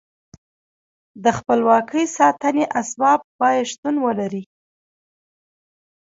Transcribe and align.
د 1.23 1.25
خپلواکۍ 1.37 2.05
ساتنې 2.17 2.63
اسباب 2.79 3.19
باید 3.39 3.69
شتون 3.71 3.95
ولري. 4.05 4.43